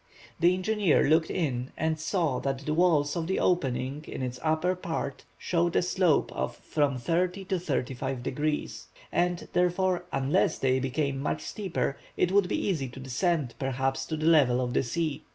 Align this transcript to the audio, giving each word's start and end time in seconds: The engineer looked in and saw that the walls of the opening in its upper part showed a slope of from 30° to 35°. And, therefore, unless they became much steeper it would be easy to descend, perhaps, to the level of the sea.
The 0.39 0.55
engineer 0.55 1.07
looked 1.07 1.29
in 1.29 1.71
and 1.77 1.99
saw 1.99 2.39
that 2.39 2.65
the 2.65 2.73
walls 2.73 3.15
of 3.15 3.27
the 3.27 3.39
opening 3.39 4.03
in 4.07 4.23
its 4.23 4.39
upper 4.41 4.75
part 4.75 5.25
showed 5.37 5.75
a 5.75 5.83
slope 5.83 6.31
of 6.31 6.55
from 6.55 6.97
30° 6.97 7.47
to 7.49 7.55
35°. 7.57 8.85
And, 9.11 9.47
therefore, 9.53 10.05
unless 10.11 10.57
they 10.57 10.79
became 10.79 11.19
much 11.19 11.41
steeper 11.43 11.99
it 12.17 12.31
would 12.31 12.47
be 12.47 12.59
easy 12.65 12.87
to 12.87 12.99
descend, 12.99 13.53
perhaps, 13.59 14.07
to 14.07 14.17
the 14.17 14.25
level 14.25 14.59
of 14.59 14.73
the 14.73 14.81
sea. 14.81 15.21